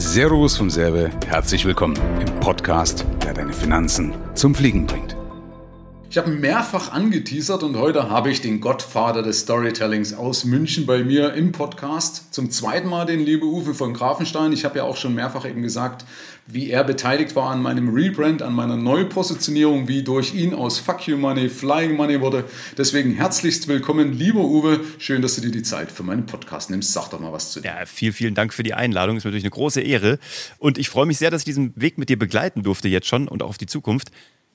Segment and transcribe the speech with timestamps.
[0.00, 5.17] Servus vom Serbe, herzlich willkommen im Podcast, der deine Finanzen zum Fliegen bringt.
[6.10, 11.04] Ich habe mehrfach angeteasert und heute habe ich den Gottvater des Storytellings aus München bei
[11.04, 12.32] mir im Podcast.
[12.32, 14.54] Zum zweiten Mal den liebe Uwe von Grafenstein.
[14.54, 16.06] Ich habe ja auch schon mehrfach eben gesagt,
[16.46, 21.06] wie er beteiligt war an meinem Rebrand, an meiner Neupositionierung, wie durch ihn aus Fuck
[21.08, 22.44] You Money Flying Money wurde.
[22.78, 24.80] Deswegen herzlichst willkommen, lieber Uwe.
[24.96, 26.94] Schön, dass du dir die Zeit für meinen Podcast nimmst.
[26.94, 27.68] Sag doch mal was zu dir.
[27.68, 29.18] Ja, vielen, vielen Dank für die Einladung.
[29.18, 30.18] Ist natürlich eine große Ehre.
[30.58, 33.28] Und ich freue mich sehr, dass ich diesen Weg mit dir begleiten durfte jetzt schon
[33.28, 34.10] und auch auf die Zukunft.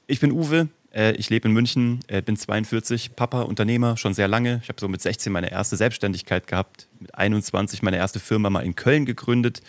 [0.08, 0.68] Ich bin Uwe,
[1.16, 4.60] ich lebe in München, äh, bin 42, Papa, Unternehmer, schon sehr lange.
[4.62, 8.62] Ich habe so mit 16 meine erste Selbstständigkeit gehabt, mit 21 meine erste Firma mal
[8.62, 9.62] in Köln gegründet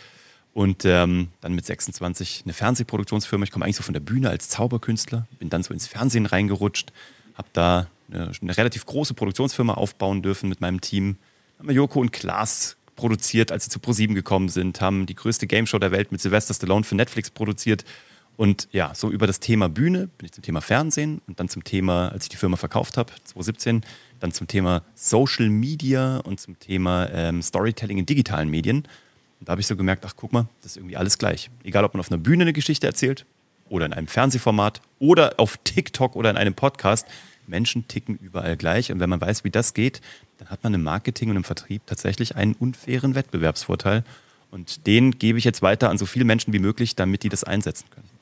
[0.53, 3.45] und ähm, dann mit 26 eine Fernsehproduktionsfirma.
[3.45, 6.93] Ich komme eigentlich so von der Bühne als Zauberkünstler, bin dann so ins Fernsehen reingerutscht,
[7.35, 11.17] habe da eine, eine, relativ große Produktionsfirma aufbauen dürfen mit meinem Team.
[11.59, 15.47] Haben wir Joko und Klaas produziert, als sie zu ProSieben gekommen sind, haben die größte
[15.47, 17.85] Gameshow der Welt mit Sylvester Stallone für Netflix produziert
[18.37, 21.63] und ja, so über das Thema Bühne bin ich zum Thema Fernsehen und dann zum
[21.63, 23.83] Thema, als ich die Firma verkauft habe, 2017,
[24.19, 28.79] dann zum Thema Social Media und zum Thema ähm, Storytelling in digitalen Medien.
[29.39, 31.51] Und da habe ich so gemerkt, ach guck mal, das ist irgendwie alles gleich.
[31.63, 33.25] Egal, ob man auf einer Bühne eine Geschichte erzählt
[33.69, 37.07] oder in einem Fernsehformat oder auf TikTok oder in einem Podcast.
[37.47, 38.91] Menschen ticken überall gleich.
[38.91, 40.01] Und wenn man weiß, wie das geht,
[40.39, 44.03] dann hat man im Marketing und im Vertrieb tatsächlich einen unfairen Wettbewerbsvorteil.
[44.51, 47.45] Und den gebe ich jetzt weiter an so viele Menschen wie möglich, damit die das
[47.45, 48.14] einsetzen können.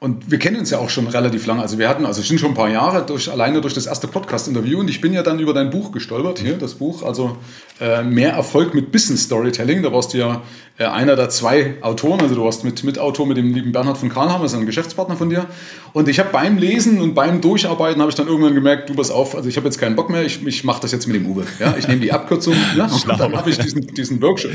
[0.00, 1.60] Und wir kennen uns ja auch schon relativ lange.
[1.60, 4.08] Also wir hatten, also es sind schon ein paar Jahre durch, alleine durch das erste
[4.08, 4.80] Podcast-Interview.
[4.80, 7.36] Und ich bin ja dann über dein Buch gestolpert, hier, das Buch, also
[7.82, 9.82] äh, Mehr Erfolg mit Business Storytelling.
[9.82, 10.40] Da warst du ja
[10.78, 12.22] äh, einer der zwei Autoren.
[12.22, 15.28] Also du warst mit Mitautor mit dem lieben Bernhard von Karlhammer, ist ein Geschäftspartner von
[15.28, 15.44] dir.
[15.92, 19.10] Und ich habe beim Lesen und beim Durcharbeiten habe ich dann irgendwann gemerkt, du pass
[19.10, 21.26] auf, also ich habe jetzt keinen Bock mehr, ich, ich mache das jetzt mit dem
[21.26, 21.44] Uwe.
[21.58, 21.74] Ja?
[21.78, 22.86] Ich nehme die Abkürzung ja?
[22.90, 24.52] und dann habe ich diesen, diesen Workshop.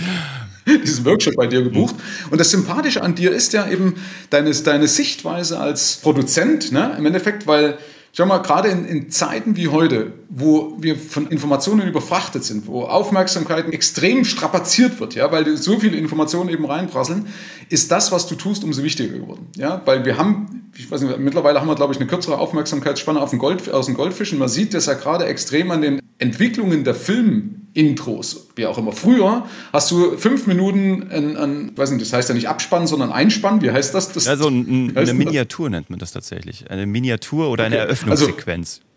[0.83, 1.95] diesen Workshop bei dir gebucht.
[2.29, 3.95] Und das Sympathische an dir ist ja eben
[4.29, 6.95] deine, deine Sichtweise als Produzent, ne?
[6.97, 7.77] im Endeffekt, weil
[8.17, 12.83] Schau mal, gerade in, in, Zeiten wie heute, wo wir von Informationen überfrachtet sind, wo
[12.83, 17.27] Aufmerksamkeit extrem strapaziert wird, ja, weil so viele Informationen eben reinprasseln,
[17.67, 19.47] ist das, was du tust, umso wichtiger geworden.
[19.57, 23.19] Ja, weil wir haben, ich weiß nicht, mittlerweile haben wir, glaube ich, eine kürzere Aufmerksamkeitsspanne
[23.19, 26.85] auf den Gold, aus dem Goldfisch man sieht das ja gerade extrem an den Entwicklungen
[26.85, 28.93] der Film Intros, wie auch immer.
[28.93, 33.11] Früher hast du fünf Minuten, ein, ein, weiß nicht, das heißt ja nicht Abspann, sondern
[33.11, 33.61] Einspann.
[33.61, 34.11] Wie heißt das?
[34.13, 36.71] das ja, so ein, eine Miniatur nennt man das tatsächlich.
[36.71, 37.75] Eine Miniatur oder okay.
[37.75, 38.79] eine Eröffnungssequenz.
[38.81, 38.94] Also,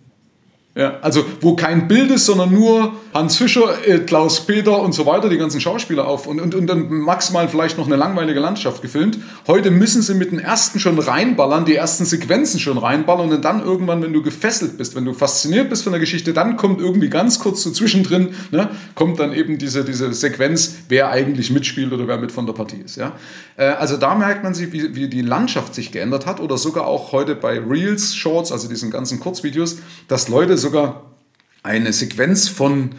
[0.78, 5.06] ja, also wo kein Bild ist, sondern nur Hans Fischer, äh, Klaus Peter und so
[5.06, 8.80] weiter, die ganzen Schauspieler auf und, und, und dann maximal vielleicht noch eine langweilige Landschaft
[8.80, 9.18] gefilmt.
[9.48, 13.60] Heute müssen sie mit den ersten schon reinballern, die ersten Sequenzen schon reinballern und dann
[13.60, 17.08] irgendwann, wenn du gefesselt bist, wenn du fasziniert bist von der Geschichte, dann kommt irgendwie
[17.08, 22.06] ganz kurz so zwischendrin, ne, kommt dann eben diese, diese Sequenz, wer eigentlich mitspielt oder
[22.06, 22.94] wer mit von der Partie ist.
[22.94, 23.14] Ja?
[23.56, 26.86] Äh, also da merkt man sich, wie, wie die Landschaft sich geändert hat oder sogar
[26.86, 31.14] auch heute bei Reels, Shorts, also diesen ganzen Kurzvideos, dass Leute so sogar
[31.62, 32.90] eine Sequenz von,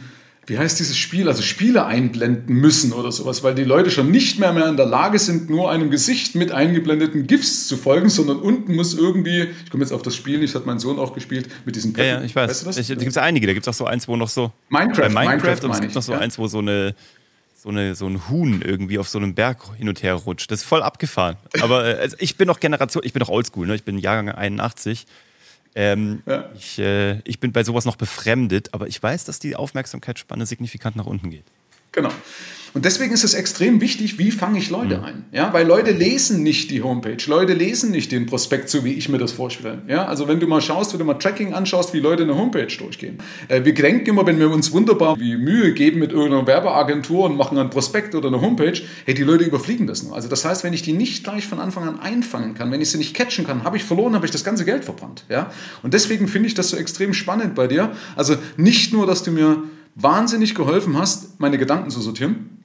[0.48, 4.40] wie heißt dieses Spiel, also Spiele einblenden müssen oder sowas, weil die Leute schon nicht
[4.40, 8.40] mehr, mehr in der Lage sind, nur einem Gesicht mit eingeblendeten GIFs zu folgen, sondern
[8.40, 11.50] unten muss irgendwie, ich komme jetzt auf das Spiel nicht, hat mein Sohn auch gespielt,
[11.66, 12.12] mit diesen Plätten.
[12.12, 12.50] Ja, ja, ich weiß.
[12.50, 12.78] Weißt du das?
[12.78, 14.52] Ich, da gibt es einige, da gibt es auch so eins, wo noch so.
[14.70, 16.20] Minecraft, bei Minecraft, Minecraft und es gibt noch so ja?
[16.20, 16.96] eins, wo so eine
[17.62, 20.50] so, eine, so ein Huhn irgendwie auf so einem Berg hin und her rutscht.
[20.50, 21.36] Das ist voll abgefahren.
[21.62, 23.76] Aber äh, also ich bin noch Generation, ich bin noch oldschool, ne?
[23.76, 25.06] ich bin Jahrgang 81.
[25.76, 26.50] Ähm, ja.
[26.56, 30.96] ich, äh, ich bin bei sowas noch befremdet, aber ich weiß, dass die Aufmerksamkeitsspanne signifikant
[30.96, 31.46] nach unten geht.
[31.92, 32.12] Genau.
[32.74, 35.04] Und deswegen ist es extrem wichtig, wie fange ich Leute mhm.
[35.04, 35.26] ein?
[35.32, 39.10] Ja, weil Leute lesen nicht die Homepage, Leute lesen nicht den Prospekt, so wie ich
[39.10, 39.82] mir das vorstelle.
[39.88, 42.68] Ja, also wenn du mal schaust, wenn du mal Tracking anschaust, wie Leute eine Homepage
[42.78, 43.18] durchgehen.
[43.48, 47.38] Äh, wir denken immer, wenn wir uns wunderbar die Mühe geben mit irgendeiner Werbeagentur und
[47.38, 50.16] machen einen Prospekt oder eine Homepage, hey, die Leute überfliegen das nur.
[50.16, 52.92] Also das heißt, wenn ich die nicht gleich von Anfang an einfangen kann, wenn ich
[52.92, 55.26] sie nicht catchen kann, habe ich verloren, habe ich das ganze Geld verbrannt.
[55.30, 55.52] Ja,
[55.82, 57.92] und deswegen finde ich das so extrem spannend bei dir.
[58.16, 59.64] Also nicht nur, dass du mir
[59.96, 62.60] wahnsinnig geholfen hast, meine Gedanken zu sortieren,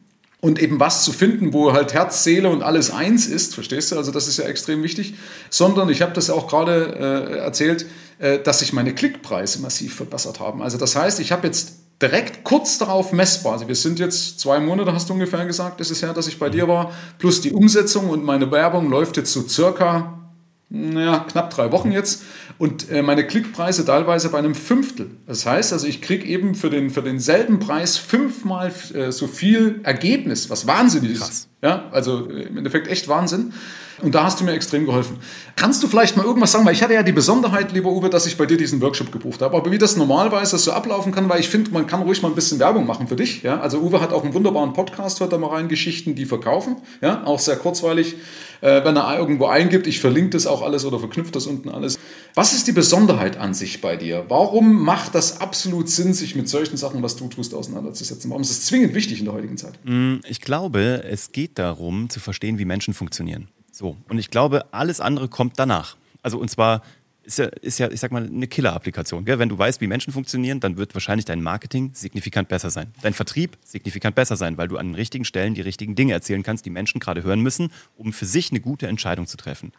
[0.44, 3.96] und eben was zu finden, wo halt Herz, Seele und alles eins ist, verstehst du?
[3.96, 5.14] Also das ist ja extrem wichtig,
[5.48, 7.86] sondern ich habe das auch gerade äh, erzählt,
[8.18, 10.60] äh, dass sich meine Klickpreise massiv verbessert haben.
[10.60, 14.60] Also das heißt, ich habe jetzt direkt kurz darauf messbar, also wir sind jetzt zwei
[14.60, 17.52] Monate, hast du ungefähr gesagt, ist es her, dass ich bei dir war, plus die
[17.52, 20.24] Umsetzung und meine Werbung läuft jetzt so circa
[20.68, 22.22] naja, knapp drei Wochen jetzt
[22.58, 25.10] und äh, meine Klickpreise teilweise bei einem Fünftel.
[25.26, 29.80] Das heißt also, ich kriege eben für, den, für denselben Preis fünfmal äh, so viel
[29.82, 31.30] Ergebnis, was wahnsinnig Krass.
[31.30, 31.48] ist.
[31.64, 33.54] Ja, also im Endeffekt echt Wahnsinn.
[34.02, 35.18] Und da hast du mir extrem geholfen.
[35.56, 36.66] Kannst du vielleicht mal irgendwas sagen?
[36.66, 39.40] Weil ich hatte ja die Besonderheit, lieber Uwe, dass ich bei dir diesen Workshop gebucht
[39.40, 39.56] habe.
[39.56, 42.34] Aber wie das normalerweise so ablaufen kann, weil ich finde, man kann ruhig mal ein
[42.34, 43.42] bisschen Werbung machen für dich.
[43.42, 43.60] Ja?
[43.60, 46.76] Also Uwe hat auch einen wunderbaren Podcast, hört da mal rein, Geschichten, die verkaufen.
[47.00, 47.24] Ja?
[47.24, 48.16] Auch sehr kurzweilig.
[48.60, 51.98] Äh, wenn er irgendwo eingibt, ich verlinke das auch alles oder verknüpfe das unten alles.
[52.34, 54.24] Was ist die Besonderheit an sich bei dir?
[54.28, 58.30] Warum macht das absolut Sinn, sich mit solchen Sachen, was du tust, auseinanderzusetzen?
[58.30, 59.78] Warum ist es zwingend wichtig in der heutigen Zeit?
[59.84, 63.48] Mm, ich glaube, es geht darum, zu verstehen, wie Menschen funktionieren.
[63.72, 63.96] So.
[64.08, 65.96] Und ich glaube, alles andere kommt danach.
[66.22, 66.82] Also, und zwar
[67.24, 69.26] ist ja, ist ja ich sag mal, eine Killer-Applikation.
[69.26, 72.92] Wenn du weißt, wie Menschen funktionieren, dann wird wahrscheinlich dein Marketing signifikant besser sein.
[73.02, 76.42] Dein Vertrieb signifikant besser sein, weil du an den richtigen Stellen die richtigen Dinge erzählen
[76.42, 79.72] kannst, die Menschen gerade hören müssen, um für sich eine gute Entscheidung zu treffen.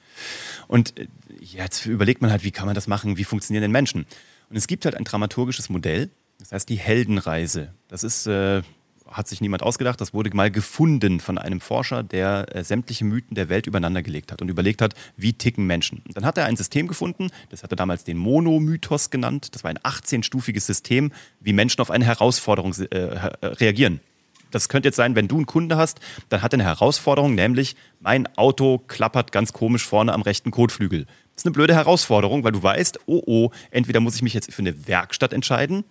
[0.68, 1.08] Und äh,
[1.40, 4.06] jetzt überlegt man halt, wie kann man das machen, wie funktionieren denn Menschen?
[4.50, 7.74] Und es gibt halt ein dramaturgisches Modell, das heißt die Heldenreise.
[7.88, 8.62] Das ist äh,
[9.10, 10.02] hat sich niemand ausgedacht.
[10.02, 14.42] Das wurde mal gefunden von einem Forscher, der äh, sämtliche Mythen der Welt übereinandergelegt hat
[14.42, 16.02] und überlegt hat, wie ticken Menschen.
[16.14, 19.54] Dann hat er ein System gefunden, das hat er damals den Monomythos genannt.
[19.54, 22.98] Das war ein 18-stufiges System, wie Menschen auf eine Herausforderung äh,
[23.44, 24.00] reagieren.
[24.52, 26.00] Das könnte jetzt sein, wenn du einen Kunde hast,
[26.30, 31.06] dann hat er eine Herausforderung, nämlich mein Auto klappert ganz komisch vorne am rechten Kotflügel.
[31.06, 34.54] Das ist eine blöde Herausforderung, weil du weißt, oh oh, entweder muss ich mich jetzt
[34.54, 35.84] für eine Werkstatt entscheiden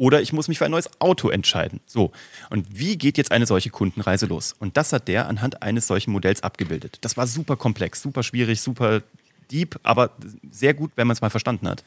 [0.00, 1.80] oder ich muss mich für ein neues Auto entscheiden.
[1.84, 2.10] So.
[2.48, 4.54] Und wie geht jetzt eine solche Kundenreise los?
[4.58, 6.96] Und das hat der anhand eines solchen Modells abgebildet.
[7.02, 9.02] Das war super komplex, super schwierig, super
[9.50, 10.12] deep, aber
[10.50, 11.84] sehr gut, wenn man es mal verstanden hat.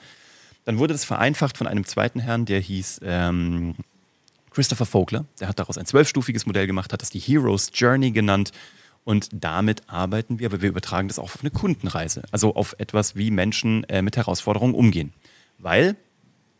[0.64, 3.74] Dann wurde das vereinfacht von einem zweiten Herrn, der hieß ähm,
[4.52, 5.26] Christopher Vogler.
[5.40, 8.52] Der hat daraus ein zwölfstufiges Modell gemacht, hat das die Hero's Journey genannt.
[9.06, 13.16] Und damit arbeiten wir, aber wir übertragen das auch auf eine Kundenreise, also auf etwas,
[13.16, 15.14] wie Menschen äh, mit Herausforderungen umgehen.
[15.58, 15.96] Weil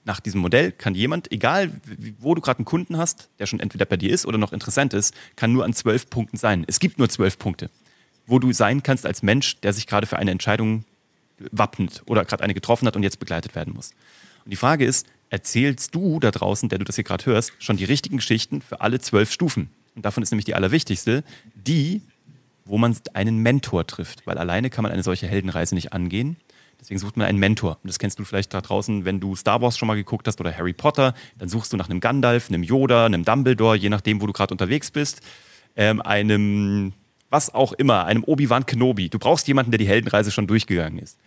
[0.06, 1.72] nach diesem Modell kann jemand, egal
[2.20, 4.94] wo du gerade einen Kunden hast, der schon entweder bei dir ist oder noch interessant
[4.94, 6.66] ist, kann nur an zwölf Punkten sein.
[6.68, 7.70] Es gibt nur zwölf Punkte,
[8.28, 10.86] wo du sein kannst als Mensch, der sich gerade für eine Entscheidung
[11.52, 13.92] wappnet oder gerade eine getroffen hat und jetzt begleitet werden muss.
[14.44, 17.78] Und die Frage ist, erzählst du da draußen, der du das hier gerade hörst, schon
[17.78, 19.70] die richtigen Geschichten für alle zwölf Stufen?
[19.96, 21.24] Und davon ist nämlich die allerwichtigste,
[21.56, 22.02] die,
[22.66, 26.38] wo man einen Mentor trifft, weil alleine kann man eine solche Heldenreise nicht angehen.
[26.84, 27.78] Deswegen sucht man einen Mentor.
[27.82, 30.42] Und das kennst du vielleicht da draußen, wenn du Star Wars schon mal geguckt hast
[30.42, 31.14] oder Harry Potter.
[31.38, 34.54] Dann suchst du nach einem Gandalf, einem Yoda, einem Dumbledore, je nachdem, wo du gerade
[34.54, 35.22] unterwegs bist.
[35.78, 36.92] Ähm, einem,
[37.30, 39.08] was auch immer, einem Obi-Wan Kenobi.
[39.08, 41.18] Du brauchst jemanden, der die Heldenreise schon durchgegangen ist.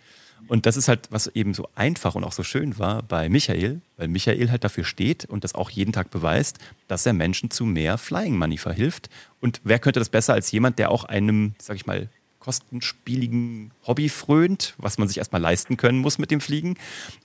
[0.47, 3.81] Und das ist halt, was eben so einfach und auch so schön war bei Michael,
[3.97, 7.65] weil Michael halt dafür steht und das auch jeden Tag beweist, dass er Menschen zu
[7.65, 9.09] mehr Flying Money verhilft.
[9.41, 12.09] Und wer könnte das besser als jemand, der auch einem, sag ich mal,
[12.47, 16.75] kostenspieligen Hobby frönt, was man sich erstmal leisten können muss mit dem Fliegen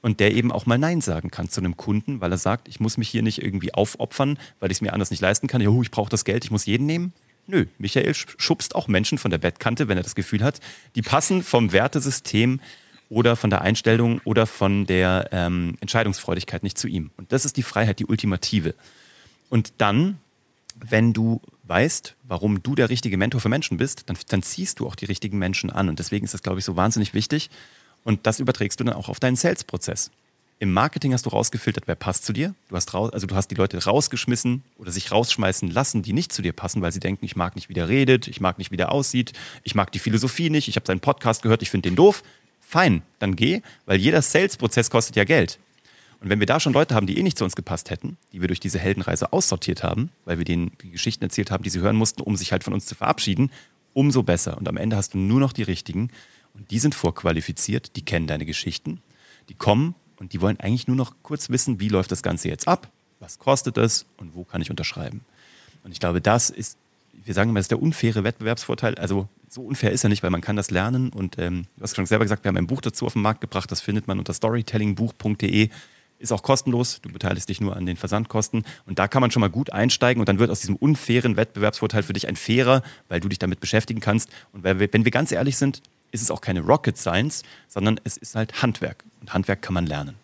[0.01, 2.81] und der eben auch mal Nein sagen kann zu einem Kunden, weil er sagt, ich
[2.81, 5.61] muss mich hier nicht irgendwie aufopfern, weil ich es mir anders nicht leisten kann.
[5.61, 7.13] Jo, ich brauche das Geld, ich muss jeden nehmen.
[7.47, 10.59] Nö, Michael schubst auch Menschen von der Bettkante, wenn er das Gefühl hat,
[10.97, 12.61] die passen vom Wertesystem
[13.09, 17.13] oder von der Einstellung oder von der ähm, Entscheidungsfreudigkeit nicht zu ihm.
[17.17, 18.75] Und das ist die Freiheit, die ultimative.
[19.51, 20.19] Und dann,
[20.81, 21.41] wenn du
[21.73, 25.07] weißt, warum du der richtige Mentor für Menschen bist, dann, dann ziehst du auch die
[25.07, 25.89] richtigen Menschen an.
[25.89, 27.49] Und deswegen ist das, glaube ich, so wahnsinnig wichtig.
[28.05, 30.11] Und das überträgst du dann auch auf deinen Sales-Prozess.
[30.59, 32.55] Im Marketing hast du rausgefiltert, wer passt zu dir.
[32.69, 36.31] Du hast, raus, also du hast die Leute rausgeschmissen oder sich rausschmeißen lassen, die nicht
[36.31, 38.71] zu dir passen, weil sie denken, ich mag nicht, wie der redet, ich mag nicht,
[38.71, 39.33] wie der aussieht,
[39.63, 42.23] ich mag die Philosophie nicht, ich habe seinen Podcast gehört, ich finde den doof.
[42.61, 45.59] Fein, dann geh, weil jeder Sales-Prozess kostet ja Geld.
[46.23, 48.41] Und wenn wir da schon Leute haben, die eh nicht zu uns gepasst hätten, die
[48.41, 51.81] wir durch diese Heldenreise aussortiert haben, weil wir denen die Geschichten erzählt haben, die sie
[51.81, 53.51] hören mussten, um sich halt von uns zu verabschieden,
[53.93, 54.57] umso besser.
[54.57, 56.11] Und am Ende hast du nur noch die richtigen
[56.55, 59.03] und die sind vorqualifiziert, die kennen deine Geschichten,
[59.49, 62.69] die kommen und die wollen eigentlich nur noch kurz wissen, wie läuft das Ganze jetzt
[62.69, 65.23] ab, was kostet es und wo kann ich unterschreiben.
[65.83, 66.79] Und ich glaube, das ist,
[67.13, 68.95] wir sagen immer, das ist der unfaire Wettbewerbsvorteil.
[68.95, 71.97] Also so unfair ist er nicht, weil man kann das lernen und ähm, du hast
[71.97, 74.21] schon selber gesagt, wir haben ein Buch dazu auf den Markt gebracht, das findet man
[74.21, 75.69] unter storytellingbuch.de
[76.23, 77.01] ist auch kostenlos.
[77.03, 78.65] Du beteiligst dich nur an den Versandkosten.
[78.87, 82.03] Und da kann man schon mal gut einsteigen und dann wird aus diesem unfairen Wettbewerbsvorteil
[82.03, 84.31] für dich ein fairer, weil du dich damit beschäftigen kannst.
[84.53, 88.35] Und wenn wir, ganz ehrlich sind, ist es auch keine Rocket Science, sondern es ist
[88.35, 89.05] halt Handwerk.
[89.21, 90.15] Und Handwerk kann man lernen.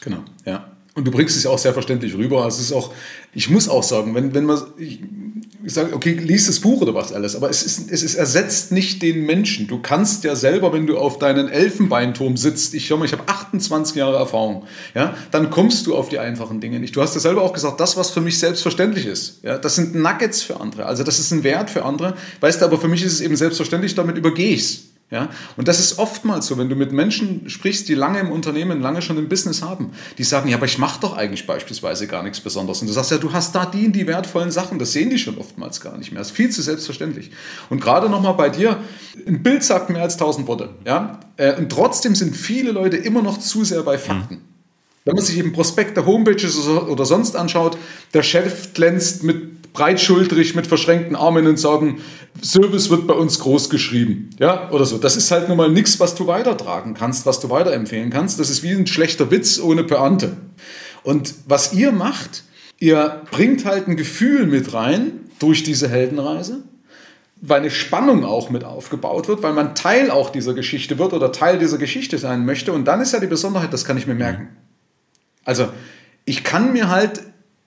[0.00, 0.68] Genau, ja.
[0.94, 2.44] Und du bringst es auch sehr verständlich rüber.
[2.44, 2.92] Also es ist auch,
[3.32, 5.00] ich muss auch sagen, wenn, wenn man, ich,
[5.64, 8.72] ich sage, okay, lies das Buch oder was alles, aber es, ist, es ist, ersetzt
[8.72, 9.68] nicht den Menschen.
[9.68, 13.26] Du kannst ja selber, wenn du auf deinen Elfenbeinturm sitzt, ich schau mal, ich habe
[13.26, 16.94] 28 Jahre Erfahrung, ja, dann kommst du auf die einfachen Dinge nicht.
[16.94, 19.94] Du hast ja selber auch gesagt, das, was für mich selbstverständlich ist, ja, das sind
[19.94, 20.84] Nuggets für andere.
[20.84, 22.16] Also das ist ein Wert für andere.
[22.40, 24.91] Weißt du, aber für mich ist es eben selbstverständlich, damit übergehe ich es.
[25.12, 25.28] Ja?
[25.58, 29.02] Und das ist oftmals so, wenn du mit Menschen sprichst, die lange im Unternehmen, lange
[29.02, 32.40] schon im Business haben, die sagen, ja, aber ich mache doch eigentlich beispielsweise gar nichts
[32.40, 32.80] Besonderes.
[32.80, 35.36] Und du sagst, ja, du hast da die, die wertvollen Sachen, das sehen die schon
[35.36, 36.20] oftmals gar nicht mehr.
[36.20, 37.30] Das ist viel zu selbstverständlich.
[37.68, 38.78] Und gerade nochmal bei dir,
[39.26, 40.70] ein Bild sagt mehr als tausend Worte.
[40.86, 41.20] Ja?
[41.36, 44.36] Äh, und trotzdem sind viele Leute immer noch zu sehr bei Fakten.
[44.36, 44.40] Mhm.
[45.04, 47.76] Wenn man sich eben Prospekte, Homepages oder sonst anschaut,
[48.14, 52.00] der Chef glänzt mit breitschultrig mit verschränkten Armen und sagen,
[52.42, 54.30] Service wird bei uns groß geschrieben.
[54.38, 54.98] Ja, oder so.
[54.98, 58.38] Das ist halt nun mal nichts, was du weitertragen kannst, was du weiterempfehlen kannst.
[58.38, 60.36] Das ist wie ein schlechter Witz ohne Pointe.
[61.02, 62.44] Und was ihr macht,
[62.78, 66.62] ihr bringt halt ein Gefühl mit rein durch diese Heldenreise,
[67.40, 71.32] weil eine Spannung auch mit aufgebaut wird, weil man Teil auch dieser Geschichte wird oder
[71.32, 72.72] Teil dieser Geschichte sein möchte.
[72.72, 74.48] Und dann ist ja die Besonderheit, das kann ich mir merken.
[75.44, 75.68] Also
[76.24, 77.20] ich kann mir halt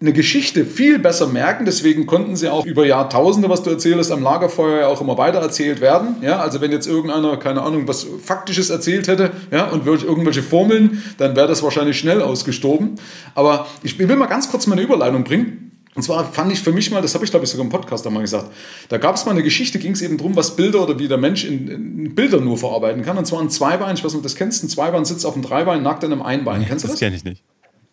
[0.06, 1.66] eine Geschichte viel besser merken.
[1.66, 5.40] Deswegen konnten sie auch über Jahrtausende, was du erzählst, am Lagerfeuer ja auch immer weiter
[5.40, 6.18] erzählt werden.
[6.22, 11.04] Ja, also wenn jetzt irgendeiner, keine Ahnung, was Faktisches erzählt hätte ja, und irgendwelche Formeln,
[11.18, 12.96] dann wäre das wahrscheinlich schnell ausgestorben.
[13.34, 15.72] Aber ich will mal ganz kurz meine Überleitung bringen.
[15.96, 18.06] Und zwar fand ich für mich mal, das habe ich glaube ich sogar im Podcast
[18.06, 18.52] einmal gesagt,
[18.90, 21.18] da gab es mal eine Geschichte, ging es eben darum, was Bilder oder wie der
[21.18, 23.18] Mensch in, in Bilder nur verarbeiten kann.
[23.18, 25.34] Und zwar ein Zweibein, ich weiß nicht, ob du das kennst, ein Zweibein sitzt auf
[25.34, 26.60] einem Dreibein, nackt an einem Einbein.
[26.60, 26.96] Nee, Kennst du das?
[26.96, 27.44] Das kenne ich nicht.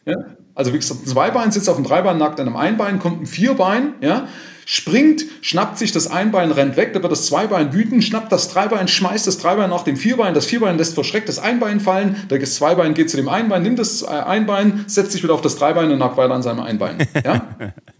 [0.04, 0.16] Ja?
[0.54, 3.26] Also wie gesagt, ein Zweibein sitzt auf dem Dreibein, nackt an einem Einbein, kommt ein
[3.26, 4.28] Vierbein, ja?
[4.64, 8.86] springt, schnappt sich das Einbein, rennt weg, da wird das Zweibein wütend, schnappt das Dreibein,
[8.86, 12.94] schmeißt das Dreibein nach dem Vierbein, das Vierbein lässt verschreckt das Einbein fallen, das Zweibein
[12.94, 16.16] geht zu dem Einbein, nimmt das Einbein, setzt sich wieder auf das Dreibein und nackt
[16.16, 17.06] weiter an seinem Einbein.
[17.24, 17.48] Ja?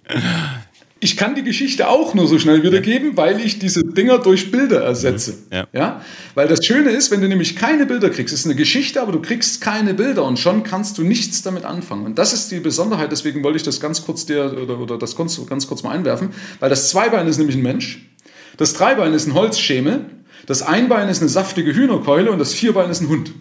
[1.02, 4.82] ich kann die Geschichte auch nur so schnell wiedergeben, weil ich diese Dinger durch Bilder
[4.82, 5.34] ersetze.
[5.50, 5.66] Ja.
[5.72, 6.00] ja.
[6.36, 9.20] Weil das Schöne ist, wenn du nämlich keine Bilder kriegst, ist eine Geschichte, aber du
[9.20, 12.06] kriegst keine Bilder und schon kannst du nichts damit anfangen.
[12.06, 15.16] Und das ist die Besonderheit, deswegen wollte ich das ganz kurz dir oder, oder das
[15.16, 16.28] ganz, ganz kurz mal einwerfen,
[16.60, 18.08] weil das Zweibein ist nämlich ein Mensch,
[18.56, 20.06] das Dreibein ist ein Holzschemel,
[20.46, 23.32] das Einbein ist eine saftige Hühnerkeule und das Vierbein ist ein Hund.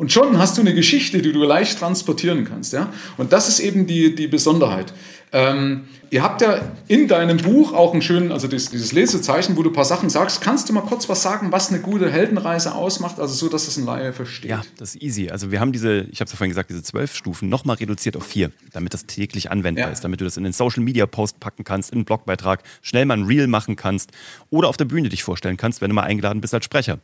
[0.00, 2.72] Und schon hast du eine Geschichte, die du leicht transportieren kannst.
[2.72, 2.90] Ja?
[3.18, 4.94] Und das ist eben die, die Besonderheit.
[5.30, 9.62] Ähm, ihr habt ja in deinem Buch auch einen schönen, also dieses, dieses, Lesezeichen, wo
[9.62, 10.40] du ein paar Sachen sagst.
[10.40, 13.20] Kannst du mal kurz was sagen, was eine gute Heldenreise ausmacht?
[13.20, 14.50] Also so, dass das ein Laie versteht.
[14.50, 15.28] Ja, das ist easy.
[15.28, 18.16] Also wir haben diese, ich habe es ja vorhin gesagt, diese zwölf Stufen nochmal reduziert
[18.16, 19.92] auf vier, damit das täglich anwendbar ja.
[19.92, 23.04] ist, damit du das in den Social Media Post packen kannst, in einen Blogbeitrag, schnell
[23.04, 24.12] mal ein Reel machen kannst
[24.48, 26.94] oder auf der Bühne dich vorstellen kannst, wenn du mal eingeladen bist als Sprecher.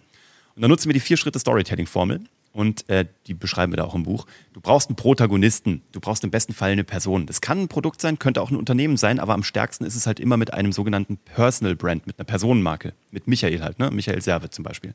[0.55, 2.23] Und dann nutzen wir die vier Schritte Storytelling-Formel
[2.57, 4.27] und äh, die beschreiben wir da auch im Buch.
[4.55, 7.27] Du brauchst einen Protagonisten, du brauchst im besten Fall eine Person.
[7.27, 10.07] Das kann ein Produkt sein, könnte auch ein Unternehmen sein, aber am stärksten ist es
[10.07, 13.91] halt immer mit einem sogenannten Personal Brand, mit einer Personenmarke, mit Michael halt, ne?
[13.91, 14.95] Michael Serve zum Beispiel.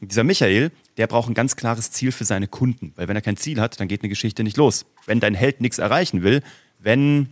[0.00, 3.22] Und dieser Michael, der braucht ein ganz klares Ziel für seine Kunden, weil wenn er
[3.22, 4.84] kein Ziel hat, dann geht eine Geschichte nicht los.
[5.06, 6.42] Wenn dein Held nichts erreichen will,
[6.80, 7.28] wenn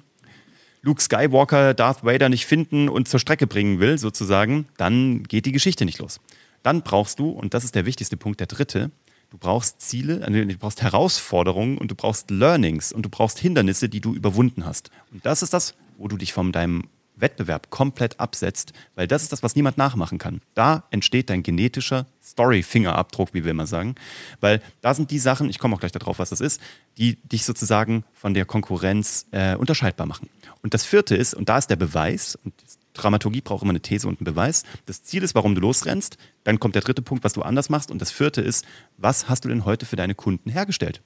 [0.82, 5.52] Luke Skywalker Darth Vader nicht finden und zur Strecke bringen will, sozusagen, dann geht die
[5.52, 6.20] Geschichte nicht los.
[6.62, 8.92] Dann brauchst du, und das ist der wichtigste Punkt, der dritte,
[9.36, 13.90] Du brauchst Ziele, äh, du brauchst Herausforderungen und du brauchst Learnings und du brauchst Hindernisse,
[13.90, 14.90] die du überwunden hast.
[15.12, 16.84] Und das ist das, wo du dich von deinem
[17.16, 20.40] Wettbewerb komplett absetzt, weil das ist das, was niemand nachmachen kann.
[20.54, 23.96] Da entsteht dein genetischer Story-Fingerabdruck, wie wir immer sagen,
[24.40, 26.58] weil da sind die Sachen, ich komme auch gleich darauf, was das ist,
[26.96, 30.30] die dich sozusagen von der Konkurrenz äh, unterscheidbar machen.
[30.62, 32.54] Und das vierte ist, und da ist der Beweis, und
[32.96, 34.64] Dramaturgie braucht immer eine These und einen Beweis.
[34.86, 36.16] Das Ziel ist, warum du losrennst.
[36.44, 37.90] Dann kommt der dritte Punkt, was du anders machst.
[37.90, 38.64] Und das vierte ist,
[38.96, 41.00] was hast du denn heute für deine Kunden hergestellt?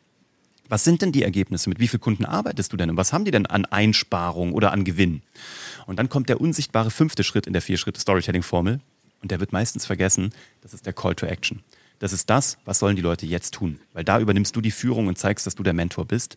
[0.69, 1.69] Was sind denn die Ergebnisse?
[1.69, 2.91] Mit wie vielen Kunden arbeitest du denn?
[2.91, 5.23] Und was haben die denn an Einsparung oder an Gewinn?
[5.87, 8.81] Und dann kommt der unsichtbare fünfte Schritt in der Vier-Schritte-Storytelling-Formel.
[9.21, 10.33] Und der wird meistens vergessen.
[10.61, 11.63] Das ist der Call to Action.
[11.99, 13.81] Das ist das, was sollen die Leute jetzt tun?
[13.93, 16.37] Weil da übernimmst du die Führung und zeigst, dass du der Mentor bist.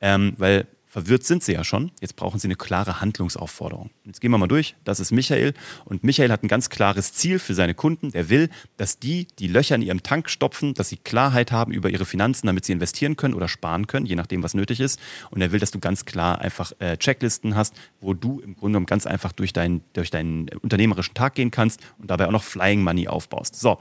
[0.00, 1.90] Ähm, weil Verwirrt sind sie ja schon.
[2.02, 3.88] Jetzt brauchen sie eine klare Handlungsaufforderung.
[4.04, 4.76] Jetzt gehen wir mal durch.
[4.84, 5.54] Das ist Michael.
[5.86, 8.10] Und Michael hat ein ganz klares Ziel für seine Kunden.
[8.10, 11.88] Der will, dass die die Löcher in ihrem Tank stopfen, dass sie Klarheit haben über
[11.88, 15.00] ihre Finanzen, damit sie investieren können oder sparen können, je nachdem, was nötig ist.
[15.30, 18.72] Und er will, dass du ganz klar einfach äh, Checklisten hast, wo du im Grunde
[18.72, 22.44] genommen ganz einfach durch, dein, durch deinen unternehmerischen Tag gehen kannst und dabei auch noch
[22.44, 23.58] Flying Money aufbaust.
[23.58, 23.78] So.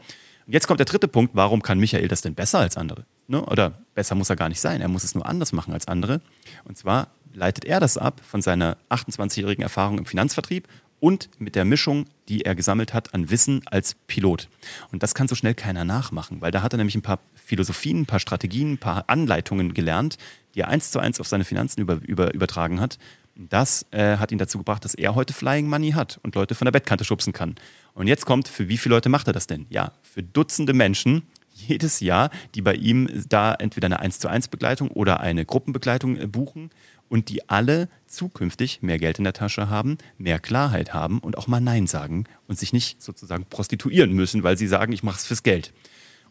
[0.47, 1.35] Und jetzt kommt der dritte Punkt.
[1.35, 3.03] Warum kann Michael das denn besser als andere?
[3.31, 3.43] Ne?
[3.45, 4.81] Oder besser muss er gar nicht sein.
[4.81, 6.19] Er muss es nur anders machen als andere.
[6.65, 10.67] Und zwar leitet er das ab von seiner 28-jährigen Erfahrung im Finanzvertrieb
[10.99, 14.49] und mit der Mischung, die er gesammelt hat an Wissen als Pilot.
[14.91, 18.01] Und das kann so schnell keiner nachmachen, weil da hat er nämlich ein paar Philosophien,
[18.01, 20.17] ein paar Strategien, ein paar Anleitungen gelernt,
[20.53, 22.99] die er eins zu eins auf seine Finanzen über, über, übertragen hat.
[23.35, 26.65] Das äh, hat ihn dazu gebracht, dass er heute Flying Money hat und Leute von
[26.65, 27.55] der Bettkante schubsen kann.
[27.93, 29.67] Und jetzt kommt, für wie viele Leute macht er das denn?
[29.69, 31.23] Ja, für Dutzende Menschen,
[31.67, 36.17] jedes Jahr, die bei ihm da entweder eine 1 zu 1 Begleitung oder eine Gruppenbegleitung
[36.17, 36.69] äh, buchen
[37.09, 41.47] und die alle zukünftig mehr Geld in der Tasche haben, mehr Klarheit haben und auch
[41.47, 45.25] mal Nein sagen und sich nicht sozusagen prostituieren müssen, weil sie sagen, ich mache es
[45.25, 45.73] fürs Geld.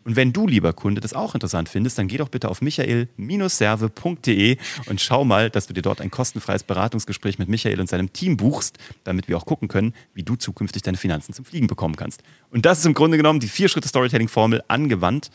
[0.03, 4.57] Und wenn du, lieber Kunde, das auch interessant findest, dann geh doch bitte auf michael-serve.de
[4.87, 8.39] und schau mal, dass du dir dort ein kostenfreies Beratungsgespräch mit Michael und seinem Team
[8.39, 12.23] buchst, damit wir auch gucken können, wie du zukünftig deine Finanzen zum Fliegen bekommen kannst.
[12.51, 15.31] Und das ist im Grunde genommen die Vier-Schritte-Storytelling-Formel angewandt.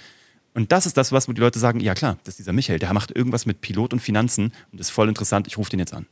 [0.55, 2.91] Und das ist das, was die Leute sagen, ja klar, das ist dieser Michael, der
[2.93, 6.07] macht irgendwas mit Pilot und Finanzen und ist voll interessant, ich rufe den jetzt an.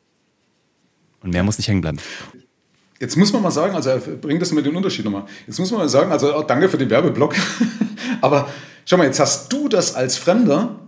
[1.22, 1.98] Und mehr muss nicht hängen bleiben.
[3.00, 5.26] Jetzt muss man mal sagen, also bring das mit den Unterschied nochmal.
[5.48, 7.36] Jetzt muss man mal sagen, also oh, danke für den Werbeblock.
[8.22, 8.48] Aber
[8.86, 10.80] schau mal, jetzt hast du das als Fremder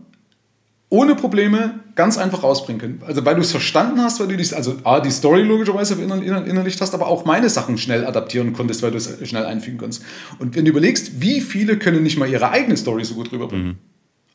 [0.89, 3.01] ohne Probleme ganz einfach rausbringen können.
[3.05, 6.79] Also weil du es verstanden hast, weil du die, also A, die Story logischerweise innerlich
[6.79, 10.03] hast, aber auch meine Sachen schnell adaptieren konntest, weil du es schnell einfügen kannst.
[10.39, 13.67] Und wenn du überlegst, wie viele können nicht mal ihre eigene Story so gut rüberbringen.
[13.67, 13.77] Mhm.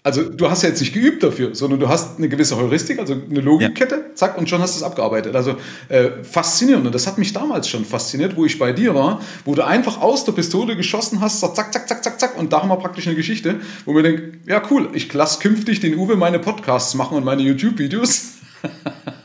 [0.02, 3.12] Also du hast ja jetzt nicht geübt dafür, sondern du hast eine gewisse Heuristik, also
[3.12, 4.14] eine Logikkette, ja.
[4.14, 5.37] zack, und schon hast du es abgearbeitet.
[5.37, 5.57] Also
[5.88, 6.87] äh, faszinierend.
[6.87, 10.00] Und das hat mich damals schon fasziniert, wo ich bei dir war, wo du einfach
[10.00, 13.07] aus der Pistole geschossen hast, zack, zack, zack, zack, zack, und da haben wir praktisch
[13.09, 17.19] eine Geschichte, wo mir denkt, ja cool, ich lasse künftig den Uwe meine Podcasts machen
[17.19, 18.37] und meine YouTube-Videos.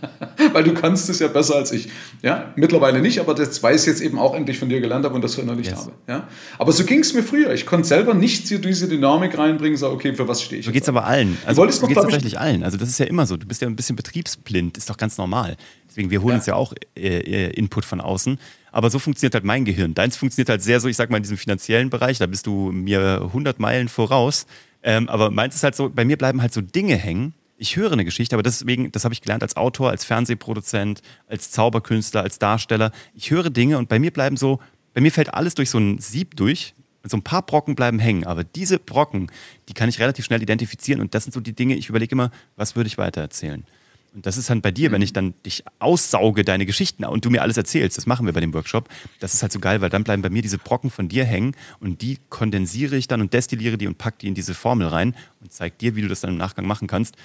[0.56, 1.90] weil du kannst es ja besser als ich.
[2.22, 5.14] Ja, mittlerweile nicht, aber das weiß ich jetzt eben auch endlich von dir gelernt habe
[5.14, 5.82] und das verinnerlicht yes.
[5.82, 5.92] habe.
[6.08, 7.54] Ja, aber so ging es mir früher.
[7.54, 10.66] Ich konnte selber nicht diese Dynamik reinbringen, so okay, für was stehe ich?
[10.66, 11.38] So geht es aber allen.
[11.46, 12.64] Also du so geht tatsächlich allen.
[12.64, 13.36] Also das ist ja immer so.
[13.36, 15.58] Du bist ja ein bisschen betriebsblind, ist doch ganz normal.
[15.90, 16.36] Deswegen, wir holen ja.
[16.38, 18.40] uns ja auch äh, äh, Input von außen.
[18.72, 19.94] Aber so funktioniert halt mein Gehirn.
[19.94, 22.72] Deins funktioniert halt sehr so, ich sag mal, in diesem finanziellen Bereich, da bist du
[22.72, 24.46] mir 100 Meilen voraus.
[24.84, 27.92] Ähm, aber meins ist halt so, bei mir bleiben halt so Dinge hängen, ich höre
[27.92, 32.40] eine Geschichte, aber deswegen, das habe ich gelernt als Autor, als Fernsehproduzent, als Zauberkünstler, als
[32.40, 32.92] Darsteller.
[33.14, 34.60] Ich höre Dinge und bei mir bleiben so,
[34.94, 36.74] bei mir fällt alles durch so ein Sieb durch.
[37.08, 39.32] So ein paar Brocken bleiben hängen, aber diese Brocken,
[39.70, 42.32] die kann ich relativ schnell identifizieren und das sind so die Dinge, ich überlege immer,
[42.56, 43.64] was würde ich weitererzählen?
[44.16, 47.30] Und das ist dann bei dir, wenn ich dann dich aussauge, deine Geschichten und du
[47.30, 49.92] mir alles erzählst, das machen wir bei dem Workshop, das ist halt so geil, weil
[49.92, 53.34] dann bleiben bei mir diese Brocken von dir hängen und die kondensiere ich dann und
[53.34, 56.22] destilliere die und packe die in diese Formel rein und zeige dir, wie du das
[56.22, 57.18] dann im Nachgang machen kannst.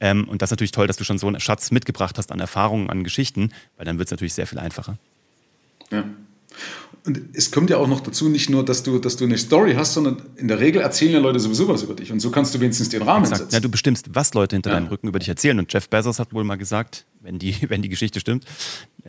[0.00, 2.40] Ähm, und das ist natürlich toll, dass du schon so einen Schatz mitgebracht hast an
[2.40, 4.98] Erfahrungen, an Geschichten, weil dann wird es natürlich sehr viel einfacher.
[5.90, 6.04] Ja.
[7.06, 9.74] Und es kommt ja auch noch dazu, nicht nur, dass du, dass du eine Story
[9.74, 12.10] hast, sondern in der Regel erzählen ja Leute sowieso was über dich.
[12.10, 13.42] Und so kannst du wenigstens den Rahmen Exakt.
[13.42, 13.54] setzen.
[13.54, 14.76] Ja, du bestimmst, was Leute hinter ja.
[14.76, 15.56] deinem Rücken über dich erzählen.
[15.60, 18.44] Und Jeff Bezos hat wohl mal gesagt, wenn die, wenn die Geschichte stimmt,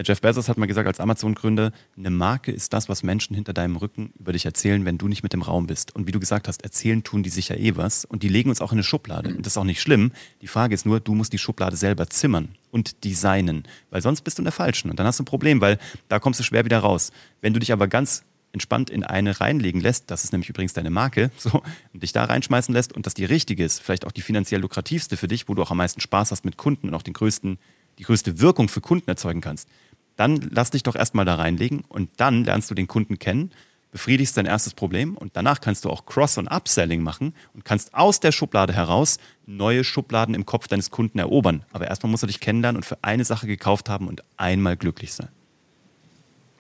[0.06, 3.78] Jeff Bezos hat mal gesagt, als Amazon-Gründer, eine Marke ist das, was Menschen hinter deinem
[3.78, 5.96] Rücken über dich erzählen, wenn du nicht mit im Raum bist.
[5.96, 8.06] Und wie du gesagt hast, erzählen tun die sicher eh was.
[8.06, 9.30] Und die legen uns auch in eine Schublade.
[9.30, 10.12] Und das ist auch nicht schlimm.
[10.44, 13.64] Die Frage ist nur, du musst die Schublade selber zimmern und designen.
[13.90, 14.90] Weil sonst bist du in der falschen.
[14.90, 17.12] Und dann hast du ein Problem, weil da kommst du schwer wieder raus.
[17.42, 20.90] Wenn du dich aber ganz entspannt in eine reinlegen lässt, das ist nämlich übrigens deine
[20.90, 21.62] Marke, so,
[21.94, 25.18] und dich da reinschmeißen lässt und das die richtige ist, vielleicht auch die finanziell lukrativste
[25.18, 27.58] für dich, wo du auch am meisten Spaß hast mit Kunden und auch den größten,
[28.00, 29.68] die größte Wirkung für Kunden erzeugen kannst,
[30.16, 33.52] dann lass dich doch erstmal da reinlegen und dann lernst du den Kunden kennen,
[33.92, 37.94] befriedigst dein erstes Problem und danach kannst du auch Cross- und Upselling machen und kannst
[37.94, 41.64] aus der Schublade heraus neue Schubladen im Kopf deines Kunden erobern.
[41.72, 45.14] Aber erstmal musst du dich kennenlernen und für eine Sache gekauft haben und einmal glücklich
[45.14, 45.30] sein.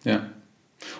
[0.03, 0.25] Ja,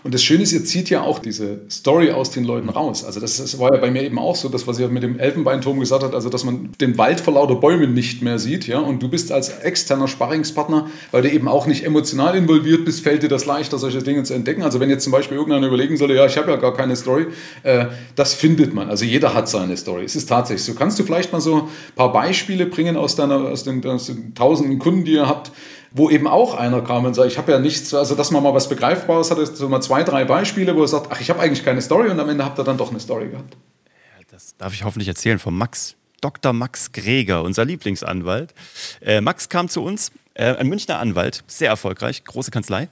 [0.04, 3.04] und das Schöne ist, ihr zieht ja auch diese Story aus den Leuten raus.
[3.04, 5.20] Also das, das war ja bei mir eben auch so, das, was ihr mit dem
[5.20, 8.68] Elfenbeinturm gesagt hat, also dass man den Wald vor lauter Bäumen nicht mehr sieht.
[8.68, 8.80] Ja?
[8.80, 13.24] Und du bist als externer Sparringspartner, weil du eben auch nicht emotional involviert bist, fällt
[13.24, 14.64] dir das leichter, solche Dinge zu entdecken.
[14.64, 17.28] Also wenn jetzt zum Beispiel irgendeiner überlegen sollte, ja, ich habe ja gar keine Story,
[17.64, 17.86] äh,
[18.16, 18.90] das findet man.
[18.90, 20.06] Also jeder hat seine Story.
[20.06, 20.74] Es ist tatsächlich so.
[20.74, 21.64] Kannst du vielleicht mal so ein
[21.96, 25.52] paar Beispiele bringen aus, deiner, aus, den, aus den tausenden Kunden, die ihr habt,
[25.98, 28.54] wo eben auch einer kam und sagt, ich habe ja nichts, also dass man mal
[28.54, 31.66] was Begreifbares hatte, so mal zwei, drei Beispiele, wo er sagt, ach, ich habe eigentlich
[31.66, 33.58] keine Story und am Ende habt ihr dann doch eine Story gehabt.
[33.86, 35.96] Ja, das darf ich hoffentlich erzählen von Max.
[36.22, 36.54] Dr.
[36.54, 38.54] Max Greger, unser Lieblingsanwalt.
[39.02, 42.90] Äh, Max kam zu uns, äh, ein Münchner Anwalt, sehr erfolgreich, große Kanzlei,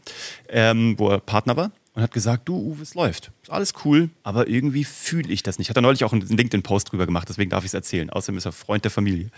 [0.50, 3.32] ähm, wo er Partner war und hat gesagt, du Uwe, es läuft.
[3.42, 5.70] Ist alles cool, aber irgendwie fühle ich das nicht.
[5.70, 8.10] Hat er neulich auch einen LinkedIn-Post drüber gemacht, deswegen darf ich es erzählen.
[8.10, 9.30] Außerdem ist er Freund der Familie.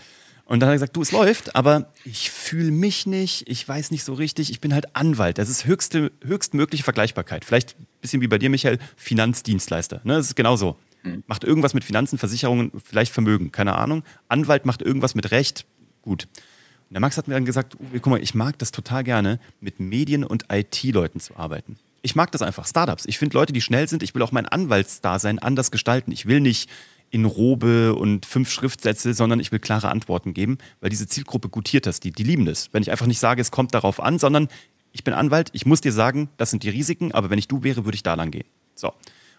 [0.48, 3.90] Und dann hat er gesagt, du, es läuft, aber ich fühle mich nicht, ich weiß
[3.90, 5.36] nicht so richtig, ich bin halt Anwalt.
[5.36, 7.44] Das ist höchste, höchstmögliche Vergleichbarkeit.
[7.44, 10.00] Vielleicht ein bisschen wie bei dir, Michael, Finanzdienstleister.
[10.04, 10.14] Ne?
[10.14, 10.78] Das ist genauso.
[11.02, 11.22] Mhm.
[11.26, 14.04] Macht irgendwas mit Finanzen, Versicherungen, vielleicht Vermögen, keine Ahnung.
[14.28, 15.66] Anwalt macht irgendwas mit Recht,
[16.00, 16.24] gut.
[16.24, 19.40] Und der Max hat mir dann gesagt, Uwe, guck mal, ich mag das total gerne,
[19.60, 21.76] mit Medien- und IT-Leuten zu arbeiten.
[22.00, 23.04] Ich mag das einfach, Startups.
[23.04, 26.10] Ich finde Leute, die schnell sind, ich will auch mein Anwaltsdasein anders gestalten.
[26.10, 26.70] Ich will nicht
[27.10, 31.86] in Robe und fünf Schriftsätze, sondern ich will klare Antworten geben, weil diese Zielgruppe gutiert
[31.86, 32.68] das, die, die lieben das.
[32.72, 34.48] Wenn ich einfach nicht sage, es kommt darauf an, sondern
[34.92, 37.62] ich bin Anwalt, ich muss dir sagen, das sind die Risiken, aber wenn ich du
[37.62, 38.46] wäre, würde ich da lang gehen.
[38.74, 38.92] So.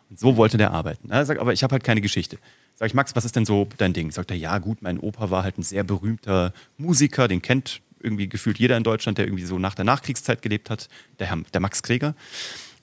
[0.09, 1.11] Und so wollte der arbeiten.
[1.11, 2.39] Er sagt, aber ich habe halt keine Geschichte.
[2.75, 4.11] Sag ich, Max, was ist denn so dein Ding?
[4.11, 8.29] Sagt er, ja gut, mein Opa war halt ein sehr berühmter Musiker, den kennt irgendwie
[8.29, 10.87] gefühlt jeder in Deutschland, der irgendwie so nach der Nachkriegszeit gelebt hat,
[11.19, 12.15] der, Herr, der Max Kreger.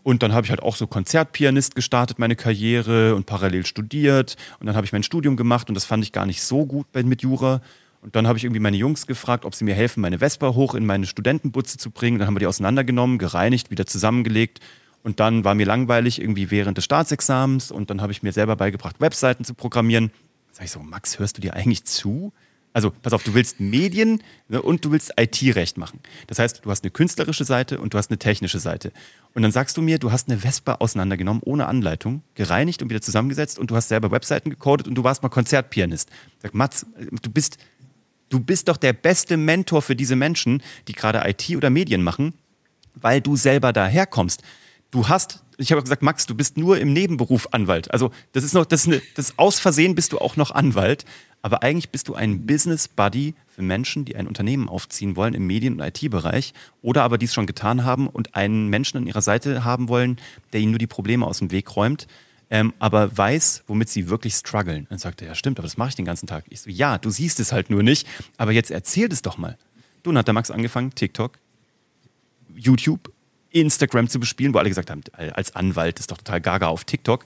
[0.06, 4.36] Und dann habe ich halt auch so Konzertpianist gestartet, meine Karriere und parallel studiert.
[4.60, 6.86] Und dann habe ich mein Studium gemacht und das fand ich gar nicht so gut
[6.94, 7.60] mit Jura.
[8.02, 10.76] Und dann habe ich irgendwie meine Jungs gefragt, ob sie mir helfen, meine Vespa hoch
[10.76, 12.20] in meine Studentenbutze zu bringen.
[12.20, 14.60] Dann haben wir die auseinandergenommen, gereinigt, wieder zusammengelegt.
[15.02, 17.72] Und dann war mir langweilig irgendwie während des Staatsexamens.
[17.72, 20.12] Und dann habe ich mir selber beigebracht, Webseiten zu programmieren.
[20.52, 22.32] Sag ich so, Max, hörst du dir eigentlich zu?
[22.76, 25.98] Also, pass auf, du willst Medien ne, und du willst IT-Recht machen.
[26.26, 28.92] Das heißt, du hast eine künstlerische Seite und du hast eine technische Seite.
[29.32, 33.00] Und dann sagst du mir, du hast eine Vespa auseinandergenommen, ohne Anleitung, gereinigt und wieder
[33.00, 36.10] zusammengesetzt und du hast selber Webseiten gecodet und du warst mal Konzertpianist.
[36.42, 36.84] Sag, Mats,
[37.22, 37.56] du bist,
[38.28, 42.34] du bist doch der beste Mentor für diese Menschen, die gerade IT oder Medien machen,
[42.94, 44.42] weil du selber daherkommst.
[44.90, 47.90] Du hast ich habe gesagt, Max, du bist nur im Nebenberuf Anwalt.
[47.90, 50.50] Also das ist noch, das ist, eine, das ist aus Versehen bist du auch noch
[50.50, 51.04] Anwalt.
[51.42, 55.46] Aber eigentlich bist du ein Business Buddy für Menschen, die ein Unternehmen aufziehen wollen im
[55.46, 59.64] Medien- und IT-Bereich oder aber dies schon getan haben und einen Menschen an ihrer Seite
[59.64, 60.18] haben wollen,
[60.52, 62.08] der ihnen nur die Probleme aus dem Weg räumt,
[62.50, 64.86] ähm, aber weiß, womit sie wirklich strugglen.
[64.88, 66.44] Dann sagt er, ja stimmt, aber das mache ich den ganzen Tag.
[66.48, 69.56] Ich so, ja, du siehst es halt nur nicht, aber jetzt erzähl es doch mal.
[70.02, 71.38] Du, dann hat der Max angefangen, TikTok,
[72.56, 73.12] YouTube,
[73.60, 77.24] Instagram zu bespielen, wo alle gesagt haben, als Anwalt ist doch total gaga auf TikTok.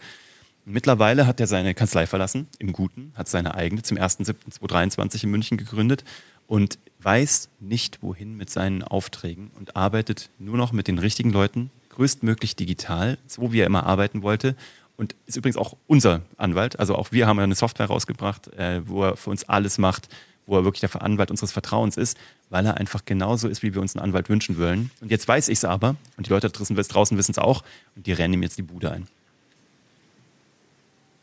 [0.64, 5.56] Mittlerweile hat er seine Kanzlei verlassen, im Guten, hat seine eigene zum 1.7.2023 in München
[5.56, 6.04] gegründet
[6.46, 11.70] und weiß nicht, wohin mit seinen Aufträgen und arbeitet nur noch mit den richtigen Leuten,
[11.90, 14.54] größtmöglich digital, so wie er immer arbeiten wollte.
[14.96, 16.78] Und ist übrigens auch unser Anwalt.
[16.78, 20.08] Also auch wir haben eine Software rausgebracht, äh, wo er für uns alles macht,
[20.46, 22.16] wo er wirklich der Anwalt unseres Vertrauens ist,
[22.48, 24.90] weil er einfach genauso ist, wie wir uns einen Anwalt wünschen wollen.
[25.00, 27.62] Und jetzt weiß ich es aber, und die Leute draußen wissen es auch,
[27.96, 29.06] und die rennen ihm jetzt die Bude ein.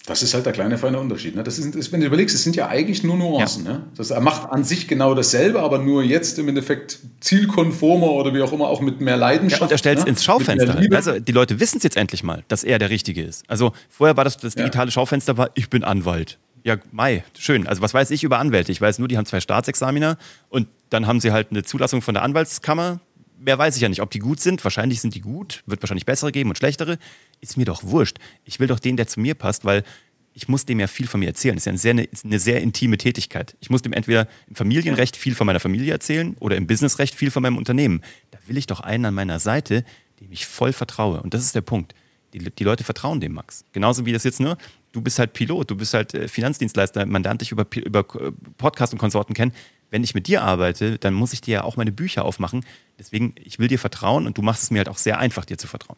[0.08, 1.36] Das ist halt der kleine feine Unterschied.
[1.36, 1.44] Ne?
[1.44, 3.66] Das ist, das, wenn du überlegst, es sind ja eigentlich nur Nuancen.
[3.66, 3.74] Ja.
[3.74, 3.84] Ne?
[3.98, 8.42] Das, er macht an sich genau dasselbe, aber nur jetzt im Endeffekt zielkonformer oder wie
[8.42, 9.60] auch immer, auch mit mehr Leidenschaft.
[9.60, 10.12] Ja, und er stellt es ne?
[10.12, 10.78] ins Schaufenster.
[10.94, 13.44] Also die Leute wissen es jetzt endlich mal, dass er der Richtige ist.
[13.50, 14.92] Also vorher war das, das digitale ja.
[14.92, 16.38] Schaufenster war, ich bin Anwalt.
[16.68, 17.66] Ja, Mai, schön.
[17.66, 18.74] Also was weiß ich über Anwälte?
[18.74, 20.18] Ich weiß nur, die haben zwei Staatsexaminer
[20.50, 23.00] und dann haben sie halt eine Zulassung von der Anwaltskammer.
[23.40, 24.62] Mehr weiß ich ja nicht, ob die gut sind.
[24.66, 26.98] Wahrscheinlich sind die gut, wird wahrscheinlich bessere geben und schlechtere.
[27.40, 28.18] Ist mir doch wurscht.
[28.44, 29.86] Ich will doch den, der zu mir passt, weil
[30.34, 31.56] ich muss dem ja viel von mir erzählen.
[31.56, 33.56] Das ist ja eine sehr, eine, eine sehr intime Tätigkeit.
[33.62, 37.32] Ich muss dem entweder im Familienrecht viel von meiner Familie erzählen oder im Businessrecht viel
[37.32, 38.02] von meinem Unternehmen.
[38.32, 39.86] Da will ich doch einen an meiner Seite,
[40.20, 41.22] dem ich voll vertraue.
[41.22, 41.96] Und das ist der Punkt.
[42.34, 43.64] Die, die Leute vertrauen dem Max.
[43.72, 44.58] Genauso wie das jetzt nur,
[44.98, 48.32] du bist halt Pilot, du bist halt äh, Finanzdienstleister, man lernt dich über, über äh,
[48.58, 49.54] Podcast und Konsorten kennen.
[49.90, 52.66] Wenn ich mit dir arbeite, dann muss ich dir ja auch meine Bücher aufmachen.
[53.00, 55.58] Deswegen, ich will dir vertrauen und du machst es mir halt auch sehr einfach, dir
[55.58, 55.98] zu vertrauen.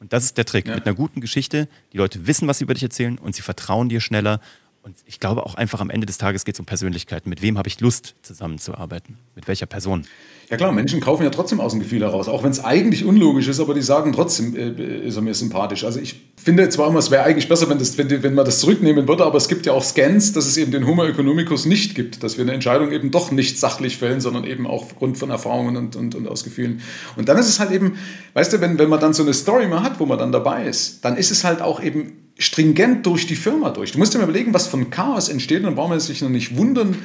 [0.00, 0.66] Und das ist der Trick.
[0.68, 0.74] Ja.
[0.74, 3.88] Mit einer guten Geschichte, die Leute wissen, was sie über dich erzählen und sie vertrauen
[3.88, 4.40] dir schneller.
[4.86, 7.28] Und ich glaube auch einfach am Ende des Tages geht es um Persönlichkeiten.
[7.28, 9.18] Mit wem habe ich Lust, zusammenzuarbeiten?
[9.34, 10.06] Mit welcher Person?
[10.48, 13.48] Ja klar, Menschen kaufen ja trotzdem aus dem Gefühl heraus, auch wenn es eigentlich unlogisch
[13.48, 15.82] ist, aber die sagen trotzdem, äh, ist er mir sympathisch.
[15.82, 18.60] Also ich finde zwar immer, es wäre eigentlich besser, wenn, das, wenn, wenn, man das
[18.60, 21.96] zurücknehmen würde, aber es gibt ja auch Scans, dass es eben den Homo economicus nicht
[21.96, 25.30] gibt, dass wir eine Entscheidung eben doch nicht sachlich fällen, sondern eben auch aufgrund von
[25.30, 26.80] Erfahrungen und, und, und aus Gefühlen.
[27.16, 27.98] Und dann ist es halt eben,
[28.34, 30.64] weißt du, wenn, wenn man dann so eine Story mal hat, wo man dann dabei
[30.64, 33.92] ist, dann ist es halt auch eben stringent durch die Firma durch.
[33.92, 36.28] Du musst dir mal überlegen, was von Chaos entsteht und dann braucht man sich noch
[36.28, 36.96] nicht wundern,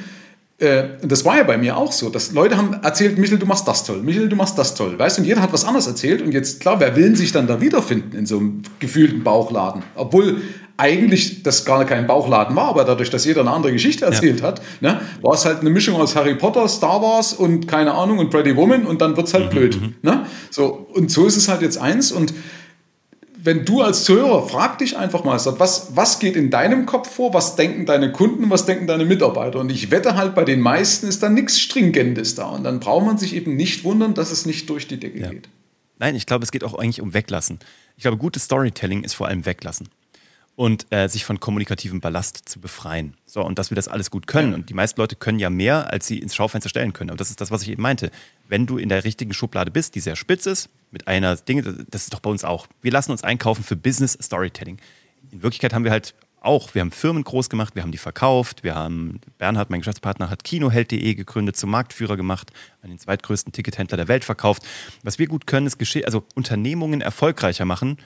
[0.62, 3.66] äh, das war ja bei mir auch so, dass Leute haben erzählt, Michel, du machst
[3.66, 6.22] das toll, Michel, du machst das toll, weißt du, und jeder hat was anderes erzählt
[6.22, 10.40] und jetzt, klar, wer will sich dann da wiederfinden in so einem gefühlten Bauchladen, obwohl
[10.76, 14.46] eigentlich das gar kein Bauchladen war, aber dadurch, dass jeder eine andere Geschichte erzählt ja.
[14.46, 18.18] hat, ne, war es halt eine Mischung aus Harry Potter, Star Wars und keine Ahnung
[18.18, 19.50] und Pretty Woman und dann wird es halt mhm.
[19.50, 19.80] blöd.
[19.80, 19.94] Mhm.
[20.02, 20.26] Ne?
[20.50, 22.32] So, und so ist es halt jetzt eins und
[23.44, 27.34] wenn du als Zuhörer frag dich einfach mal, was, was geht in deinem Kopf vor,
[27.34, 29.58] was denken deine Kunden, was denken deine Mitarbeiter?
[29.58, 32.48] Und ich wette halt, bei den meisten ist da nichts Stringentes da.
[32.50, 35.30] Und dann braucht man sich eben nicht wundern, dass es nicht durch die Decke ja.
[35.30, 35.48] geht.
[35.98, 37.58] Nein, ich glaube, es geht auch eigentlich um Weglassen.
[37.96, 39.88] Ich glaube, gutes Storytelling ist vor allem Weglassen
[40.54, 43.16] und äh, sich von kommunikativem Ballast zu befreien.
[43.24, 44.50] So, und dass wir das alles gut können.
[44.50, 44.54] Ja.
[44.56, 47.10] Und die meisten Leute können ja mehr, als sie ins Schaufenster stellen können.
[47.10, 48.10] Und das ist das, was ich eben meinte.
[48.48, 52.04] Wenn du in der richtigen Schublade bist, die sehr spitz ist, mit einer Dinge, das
[52.04, 52.66] ist doch bei uns auch.
[52.82, 54.78] Wir lassen uns einkaufen für Business Storytelling.
[55.30, 58.64] In Wirklichkeit haben wir halt auch, wir haben Firmen groß gemacht, wir haben die verkauft,
[58.64, 62.50] wir haben, Bernhard, mein Geschäftspartner, hat Kinoheld.de gegründet, zum Marktführer gemacht,
[62.82, 64.64] an den zweitgrößten Tickethändler der Welt verkauft.
[65.02, 67.98] Was wir gut können, ist, also Unternehmungen erfolgreicher machen,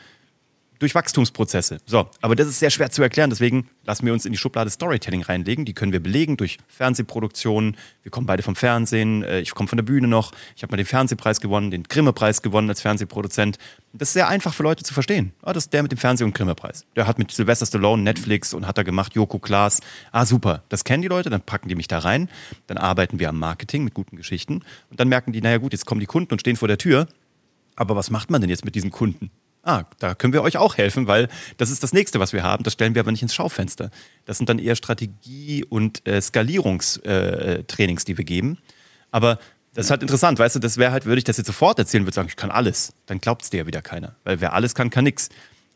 [0.79, 1.79] durch Wachstumsprozesse.
[1.87, 4.71] So, aber das ist sehr schwer zu erklären, deswegen lassen wir uns in die Schublade
[4.71, 5.65] Storytelling reinlegen.
[5.65, 7.77] Die können wir belegen durch Fernsehproduktionen.
[8.03, 10.33] Wir kommen beide vom Fernsehen, äh, ich komme von der Bühne noch.
[10.55, 13.59] Ich habe mal den Fernsehpreis gewonnen, den Grimme-Preis gewonnen als Fernsehproduzent.
[13.93, 15.33] Das ist sehr einfach für Leute zu verstehen.
[15.43, 16.85] Ah, das ist der mit dem Fernseh- und Grimme-Preis.
[16.97, 19.81] Der hat mit Sylvester Stallone Netflix und hat da gemacht, Joko Klaas.
[20.13, 22.29] Ah, super, das kennen die Leute, dann packen die mich da rein.
[22.67, 24.63] Dann arbeiten wir am Marketing mit guten Geschichten.
[24.91, 27.09] Und dann merken die, naja gut, jetzt kommen die Kunden und stehen vor der Tür.
[27.77, 29.31] Aber was macht man denn jetzt mit diesen Kunden?
[29.67, 32.65] Ah, da können wir euch auch helfen, weil das ist das nächste, was wir haben.
[32.65, 33.91] Das stellen wir aber nicht ins Schaufenster.
[34.25, 38.59] Das sind dann eher Strategie- und äh, Skalierungstrainings, äh, die wir geben.
[39.11, 39.39] Aber
[39.75, 42.05] das ist halt interessant, weißt du, das wäre halt, würde ich das jetzt sofort erzählen,
[42.05, 42.95] würde sagen, ich kann alles.
[43.05, 44.17] Dann glaubt es dir ja wieder keiner.
[44.25, 45.29] Weil wer alles kann, kann nichts.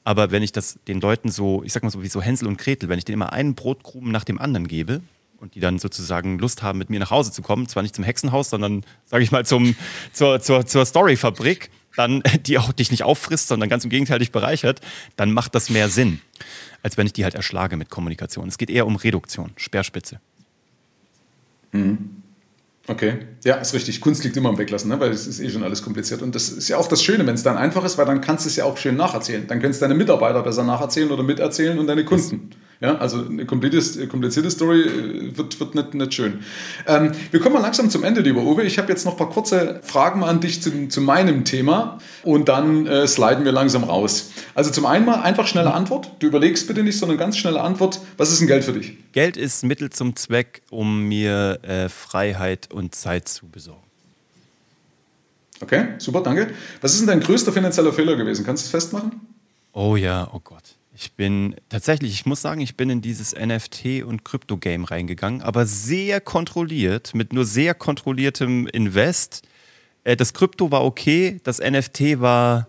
[0.05, 2.57] Aber wenn ich das den Leuten so, ich sag mal so wie so Hänsel und
[2.57, 5.03] Gretel, wenn ich denen immer einen Brotkrumen nach dem anderen gebe,
[5.41, 8.05] und die dann sozusagen Lust haben, mit mir nach Hause zu kommen, zwar nicht zum
[8.05, 9.75] Hexenhaus, sondern, sage ich mal, zum,
[10.13, 14.33] zur, zur, zur Storyfabrik, dann die auch dich nicht auffrisst, sondern ganz im Gegenteil dich
[14.33, 14.81] bereichert,
[15.17, 16.21] dann macht das mehr Sinn,
[16.83, 18.49] als wenn ich die halt erschlage mit Kommunikation.
[18.49, 20.21] Es geht eher um Reduktion, Speerspitze.
[21.73, 22.21] Mhm.
[22.87, 24.01] Okay, ja, ist richtig.
[24.01, 24.99] Kunst liegt immer am Weglassen, ne?
[24.99, 26.23] weil es ist eh schon alles kompliziert.
[26.23, 28.47] Und das ist ja auch das Schöne, wenn es dann einfach ist, weil dann kannst
[28.47, 29.47] du es ja auch schön nacherzählen.
[29.47, 32.51] Dann können es deine Mitarbeiter besser nacherzählen oder miterzählen und deine Kunden.
[32.81, 36.43] Ja, also eine komplizierte, komplizierte Story äh, wird, wird nicht, nicht schön.
[36.87, 38.63] Ähm, wir kommen mal langsam zum Ende, lieber Uwe.
[38.63, 42.49] Ich habe jetzt noch ein paar kurze Fragen an dich zu, zu meinem Thema und
[42.49, 44.31] dann äh, sliden wir langsam raus.
[44.55, 46.11] Also zum einen mal einfach schnelle Antwort.
[46.21, 48.01] Du überlegst bitte nicht, sondern ganz schnelle Antwort.
[48.17, 48.97] Was ist denn Geld für dich?
[49.13, 53.83] Geld ist Mittel zum Zweck, um mir äh, Freiheit und Zeit zu besorgen.
[55.61, 56.49] Okay, super, danke.
[56.81, 58.47] Was ist denn dein größter finanzieller Fehler gewesen?
[58.47, 59.21] Kannst du es festmachen?
[59.73, 60.80] Oh ja, oh Gott.
[61.03, 65.65] Ich bin tatsächlich, ich muss sagen, ich bin in dieses NFT- und Krypto-Game reingegangen, aber
[65.65, 69.41] sehr kontrolliert, mit nur sehr kontrolliertem Invest.
[70.05, 72.69] Äh, das Krypto war okay, das NFT war.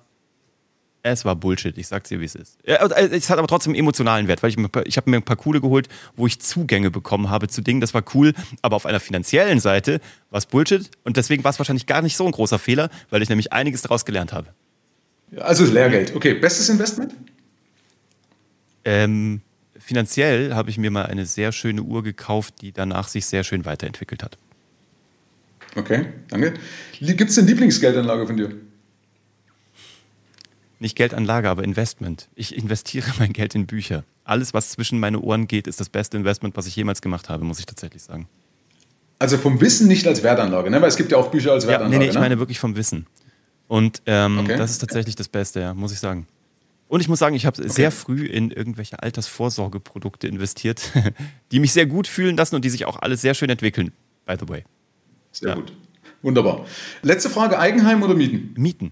[1.03, 2.57] Es war Bullshit, ich sag's dir, wie es ist.
[2.63, 2.77] Äh,
[3.11, 5.89] es hat aber trotzdem emotionalen Wert, weil ich, ich habe mir ein paar coole geholt,
[6.15, 9.99] wo ich Zugänge bekommen habe zu Dingen, das war cool, aber auf einer finanziellen Seite
[10.29, 13.21] war es Bullshit und deswegen war es wahrscheinlich gar nicht so ein großer Fehler, weil
[13.21, 14.53] ich nämlich einiges daraus gelernt habe.
[15.35, 16.15] Also Lehrgeld.
[16.15, 17.13] Okay, bestes Investment?
[18.85, 19.41] Ähm,
[19.77, 23.65] finanziell habe ich mir mal eine sehr schöne Uhr gekauft, die danach sich sehr schön
[23.65, 24.37] weiterentwickelt hat.
[25.75, 26.53] Okay, danke.
[26.99, 28.51] Gibt es eine Lieblingsgeldanlage von dir?
[30.79, 32.27] Nicht Geldanlage, aber Investment.
[32.35, 34.03] Ich investiere mein Geld in Bücher.
[34.23, 37.43] Alles, was zwischen meine Ohren geht, ist das beste Investment, was ich jemals gemacht habe,
[37.43, 38.27] muss ich tatsächlich sagen.
[39.19, 40.81] Also vom Wissen nicht als Wertanlage, ne?
[40.81, 41.93] weil es gibt ja auch Bücher als Wertanlage.
[41.93, 42.21] Ja, nee, nee, ich ne?
[42.21, 43.05] meine wirklich vom Wissen.
[43.67, 44.57] Und ähm, okay.
[44.57, 46.27] das ist tatsächlich das Beste, ja, muss ich sagen.
[46.91, 47.69] Und ich muss sagen, ich habe okay.
[47.69, 50.91] sehr früh in irgendwelche Altersvorsorgeprodukte investiert,
[51.53, 53.93] die mich sehr gut fühlen lassen und die sich auch alles sehr schön entwickeln,
[54.25, 54.65] by the way.
[55.31, 55.55] Sehr ja.
[55.55, 55.71] gut.
[56.21, 56.65] Wunderbar.
[57.01, 58.53] Letzte Frage: Eigenheim oder Mieten?
[58.57, 58.91] Mieten.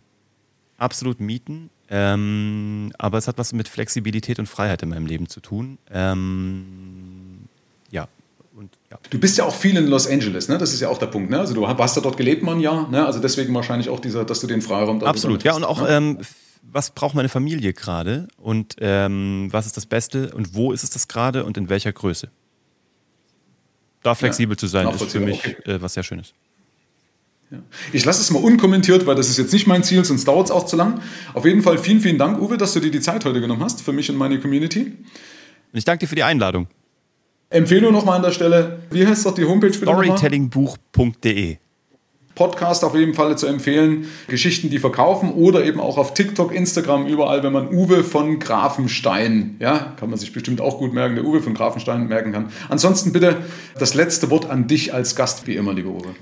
[0.78, 1.72] Absolut Mieten.
[1.90, 5.78] Ähm, aber es hat was mit Flexibilität und Freiheit in meinem Leben zu tun.
[5.92, 7.50] Ähm,
[7.92, 8.08] ja.
[8.56, 8.98] Und, ja.
[9.10, 10.58] Du bist ja auch viel in Los Angeles, ne?
[10.58, 11.40] Das ist ja auch der Punkt, ne?
[11.42, 13.06] Also du hast ja dort gelebt mal ein Jahr, ne?
[13.06, 15.54] Also deswegen wahrscheinlich auch dieser, dass du den Freiraum dort Absolut, ja.
[15.54, 15.90] Und auch ne?
[15.90, 16.18] ähm,
[16.62, 20.90] was braucht meine Familie gerade und ähm, was ist das Beste und wo ist es
[20.90, 22.30] das gerade und in welcher Größe.
[24.04, 26.34] Da flexibel ja, zu sein, ist für mich äh, was sehr Schönes.
[27.52, 27.58] Ja.
[27.92, 30.52] Ich lasse es mal unkommentiert, weil das ist jetzt nicht mein Ziel, sonst dauert es
[30.52, 31.02] auch zu lang.
[31.34, 33.82] Auf jeden Fall vielen, vielen Dank, Uwe, dass du dir die Zeit heute genommen hast
[33.82, 34.82] für mich und meine Community.
[34.82, 36.68] Und ich danke dir für die Einladung.
[37.50, 38.84] Empfehlung nochmal an der Stelle.
[38.92, 39.74] Wie heißt doch die Homepage?
[39.74, 41.58] Storytellingbuch.de
[42.40, 44.08] Podcast auf jeden Fall zu empfehlen.
[44.30, 49.58] Geschichten, die verkaufen oder eben auch auf TikTok, Instagram, überall, wenn man Uwe von Grafenstein,
[49.60, 52.50] ja, kann man sich bestimmt auch gut merken, der Uwe von Grafenstein merken kann.
[52.70, 53.44] Ansonsten bitte
[53.78, 56.16] das letzte Wort an dich als Gast, wie immer, lieber Uwe.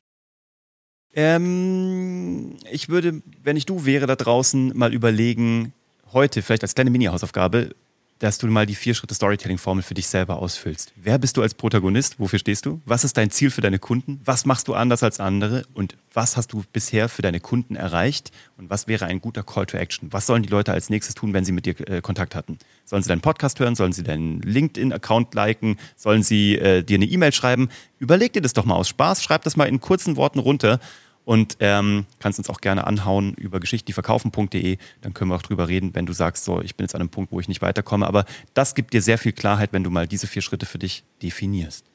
[1.13, 5.71] Ähm, ich würde, wenn ich du wäre da draußen, mal überlegen,
[6.13, 7.75] heute vielleicht als kleine Mini-Hausaufgabe,
[8.19, 10.93] dass du mal die Vier-Schritte-Storytelling-Formel für dich selber ausfüllst.
[10.95, 12.19] Wer bist du als Protagonist?
[12.19, 12.81] Wofür stehst du?
[12.85, 14.19] Was ist dein Ziel für deine Kunden?
[14.25, 15.63] Was machst du anders als andere?
[15.73, 18.31] Und was hast du bisher für deine Kunden erreicht?
[18.57, 20.11] Und was wäre ein guter Call to Action?
[20.11, 22.57] Was sollen die Leute als nächstes tun, wenn sie mit dir äh, Kontakt hatten?
[22.85, 23.75] Sollen sie deinen Podcast hören?
[23.75, 25.77] Sollen sie deinen LinkedIn-Account liken?
[25.95, 27.69] Sollen sie äh, dir eine E-Mail schreiben?
[27.99, 29.23] Überleg dir das doch mal aus Spaß.
[29.23, 30.79] Schreib das mal in kurzen Worten runter
[31.27, 34.77] und ähm, kannst uns auch gerne anhauen über geschichtdieverkaufen.de.
[35.01, 37.09] Dann können wir auch drüber reden, wenn du sagst, so, ich bin jetzt an einem
[37.09, 38.07] Punkt, wo ich nicht weiterkomme.
[38.07, 41.03] Aber das gibt dir sehr viel Klarheit, wenn du mal diese vier Schritte für dich
[41.21, 41.85] definierst.